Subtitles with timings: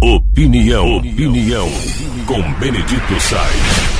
[0.00, 1.68] Opinião, opinião,
[2.24, 3.98] com Benedito Sainz.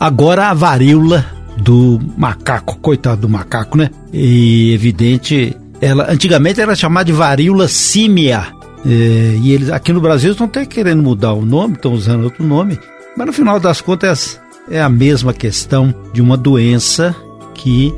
[0.00, 1.24] Agora a varíola
[1.56, 3.90] do macaco, coitado do macaco, né?
[4.12, 8.48] E evidente, ela antigamente era chamada de varíola símia.
[8.84, 12.44] É, e eles aqui no Brasil estão até querendo mudar o nome, estão usando outro
[12.44, 12.76] nome,
[13.16, 17.14] mas no final das contas é a mesma questão de uma doença
[17.54, 17.94] que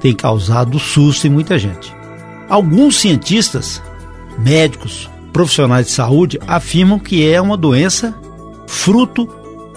[0.00, 1.94] tem causado susto em muita gente.
[2.48, 3.80] Alguns cientistas,
[4.38, 8.14] médicos, profissionais de saúde afirmam que é uma doença
[8.66, 9.28] fruto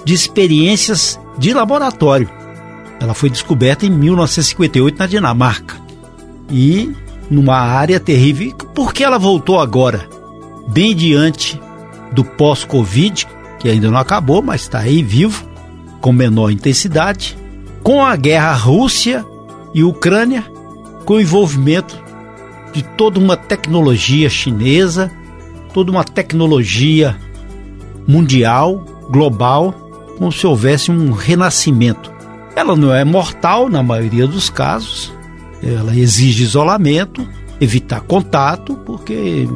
[0.05, 2.29] de experiências de laboratório.
[2.99, 5.75] Ela foi descoberta em 1958 na Dinamarca.
[6.49, 6.93] E
[7.29, 8.53] numa área terrível.
[8.73, 10.07] Por que ela voltou agora?
[10.67, 11.61] Bem diante
[12.11, 13.27] do pós-Covid,
[13.59, 15.45] que ainda não acabou, mas está aí vivo,
[16.01, 17.37] com menor intensidade,
[17.83, 19.25] com a guerra Rússia
[19.73, 20.43] e Ucrânia,
[21.05, 22.01] com o envolvimento
[22.73, 25.11] de toda uma tecnologia chinesa,
[25.73, 27.17] toda uma tecnologia
[28.07, 29.71] mundial, global,
[30.17, 32.11] como se houvesse um renascimento.
[32.55, 35.13] Ela não é mortal na maioria dos casos,
[35.63, 37.27] ela exige isolamento,
[37.59, 39.47] evitar contato, porque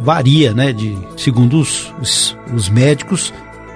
[0.00, 3.32] varia, né, de, segundo os, os, os médicos,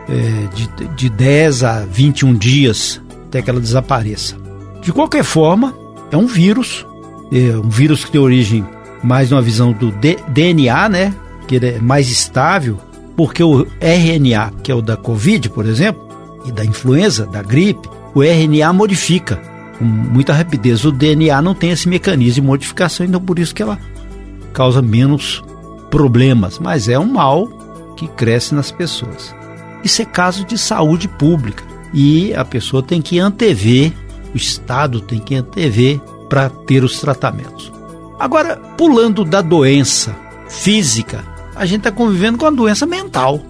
[0.09, 4.37] é, de, de 10 a 21 dias até que ela desapareça.
[4.81, 5.75] De qualquer forma,
[6.11, 6.87] é um vírus,
[7.33, 8.65] é um vírus que tem origem
[9.03, 9.93] mais numa visão do
[10.29, 11.15] DNA, né?
[11.47, 12.79] Que ele é mais estável,
[13.17, 16.07] porque o RNA, que é o da Covid, por exemplo,
[16.45, 19.41] e da influenza, da gripe, o RNA modifica
[19.79, 20.85] com muita rapidez.
[20.85, 23.79] O DNA não tem esse mecanismo de modificação, então por isso que ela
[24.53, 25.45] causa menos
[25.91, 27.49] problemas, mas é um mal
[27.97, 29.35] que cresce nas pessoas.
[29.85, 33.93] Isso é caso de saúde pública e a pessoa tem que antever
[34.35, 37.73] o Estado tem que antever para ter os tratamentos.
[38.19, 40.17] Agora, pulando da doença
[40.49, 41.25] física,
[41.55, 43.41] a gente está convivendo com a doença mental.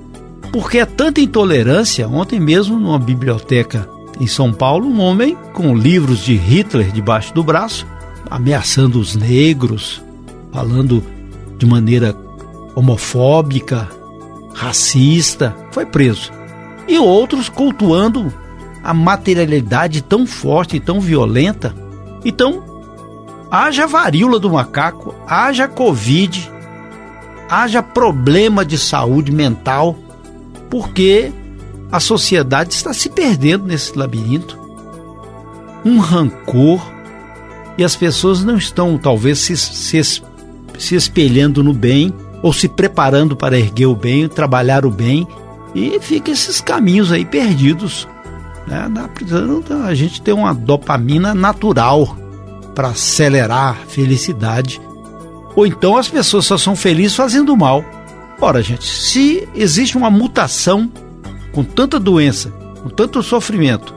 [0.53, 2.09] Porque é tanta intolerância.
[2.09, 3.89] Ontem mesmo, numa biblioteca
[4.21, 7.87] em São Paulo, um homem com livros de Hitler debaixo do braço,
[8.31, 10.03] ameaçando os negros,
[10.53, 11.03] falando
[11.59, 12.17] de maneira
[12.75, 13.89] homofóbica,
[14.55, 16.33] racista, foi preso.
[16.89, 18.33] E outros cultuando
[18.83, 21.75] a materialidade tão forte e tão violenta.
[22.25, 22.63] Então,
[23.51, 26.51] haja varíola do macaco, haja Covid,
[27.49, 29.97] haja problema de saúde mental,
[30.71, 31.33] porque
[31.91, 34.59] a sociedade está se perdendo nesse labirinto.
[35.85, 36.81] Um rancor
[37.79, 40.23] e as pessoas não estão, talvez, se, se,
[40.79, 42.13] se espelhando no bem
[42.43, 45.27] ou se preparando para erguer o bem, trabalhar o bem
[45.75, 48.09] e fica esses caminhos aí perdidos
[48.67, 48.87] né?
[49.87, 52.17] A gente ter uma dopamina natural
[52.77, 54.81] para acelerar a felicidade.
[55.57, 57.83] Ou então as pessoas só são felizes fazendo mal.
[58.39, 60.93] Ora, gente, se existe uma mutação
[61.53, 62.51] com tanta doença,
[62.83, 63.95] com tanto sofrimento,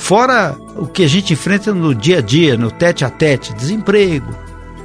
[0.00, 4.34] fora o que a gente enfrenta no dia a dia, no tete a tete, desemprego,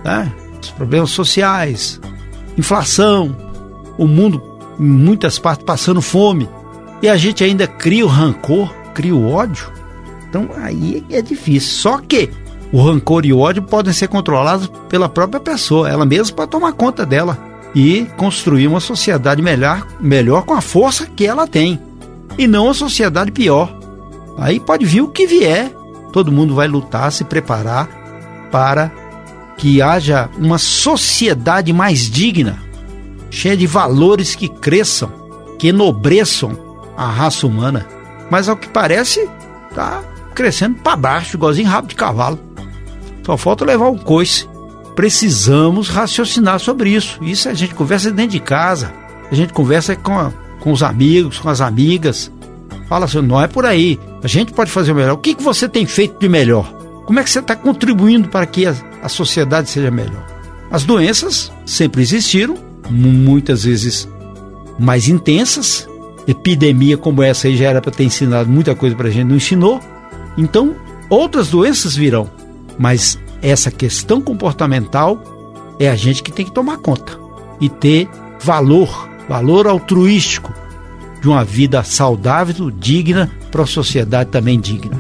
[0.05, 0.31] né?
[0.61, 1.99] os problemas sociais,
[2.55, 3.35] inflação,
[3.97, 4.39] o mundo
[4.79, 6.47] em muitas partes passando fome,
[7.01, 9.71] e a gente ainda cria o rancor, cria o ódio,
[10.29, 11.71] então aí é difícil.
[11.71, 12.29] Só que
[12.71, 16.73] o rancor e o ódio podem ser controlados pela própria pessoa, ela mesma para tomar
[16.73, 17.37] conta dela
[17.73, 21.79] e construir uma sociedade melhor, melhor com a força que ela tem
[22.37, 23.73] e não uma sociedade pior.
[24.37, 25.71] Aí pode vir o que vier,
[26.11, 27.87] todo mundo vai lutar, se preparar
[28.51, 28.91] para
[29.57, 32.57] que haja uma sociedade mais digna,
[33.29, 35.11] cheia de valores que cresçam,
[35.59, 36.57] que enobreçam
[36.97, 37.85] a raça humana
[38.31, 39.29] mas ao que parece
[39.75, 40.01] tá
[40.33, 42.39] crescendo para baixo, igualzinho rabo de cavalo.
[43.25, 44.47] Só falta levar um coice.
[44.95, 47.19] Precisamos raciocinar sobre isso.
[47.21, 48.93] Isso a gente conversa dentro de casa,
[49.31, 52.31] a gente conversa com, a, com os amigos, com as amigas.
[52.87, 53.99] Fala assim, não é por aí.
[54.23, 55.13] A gente pode fazer o melhor.
[55.13, 56.71] O que, que você tem feito de melhor?
[57.05, 60.25] Como é que você está contribuindo para que a, a sociedade seja melhor?
[60.69, 62.55] As doenças sempre existiram,
[62.89, 64.07] muitas vezes
[64.79, 65.87] mais intensas,
[66.27, 69.35] epidemia como essa aí já era para ter ensinado muita coisa para a gente, não
[69.35, 69.79] ensinou.
[70.37, 70.75] Então,
[71.09, 72.29] outras doenças virão.
[72.81, 77.15] Mas essa questão comportamental é a gente que tem que tomar conta
[77.59, 80.51] e ter valor, valor altruístico
[81.21, 84.97] de uma vida saudável, digna, para a sociedade também digna.